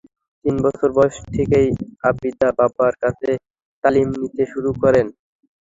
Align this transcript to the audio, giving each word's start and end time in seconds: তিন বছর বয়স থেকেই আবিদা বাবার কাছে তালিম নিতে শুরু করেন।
তিন 0.45 0.55
বছর 0.65 0.89
বয়স 0.97 1.17
থেকেই 1.35 1.67
আবিদা 2.09 2.47
বাবার 2.57 2.93
কাছে 3.03 3.29
তালিম 3.83 4.07
নিতে 4.21 4.43
শুরু 4.51 4.71
করেন। 4.81 5.07